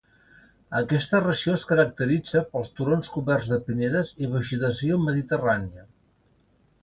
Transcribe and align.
Aquesta 0.77 1.19
regió 1.23 1.51
es 1.57 1.65
caracteritza 1.71 2.41
pels 2.55 2.71
turons 2.79 3.11
coberts 3.17 3.51
de 3.53 3.59
pinedes 3.67 4.13
i 4.23 4.29
vegetació 4.33 4.97
mediterrània. 5.05 5.85